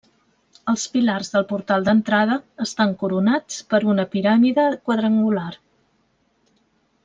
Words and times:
Els 0.71 0.85
pilars 0.93 1.29
del 1.33 1.45
portal 1.51 1.85
d'entrada 1.89 2.37
estan 2.65 2.95
coronats 3.03 3.61
per 3.75 3.83
una 3.93 4.07
piràmide 4.17 4.67
quadrangular. 4.89 5.51